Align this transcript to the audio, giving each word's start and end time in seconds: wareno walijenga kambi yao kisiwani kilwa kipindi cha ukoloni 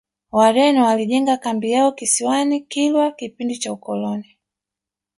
wareno 0.31 0.85
walijenga 0.85 1.37
kambi 1.37 1.71
yao 1.71 1.91
kisiwani 1.91 2.61
kilwa 2.61 3.11
kipindi 3.11 3.57
cha 3.57 3.73
ukoloni 3.73 4.37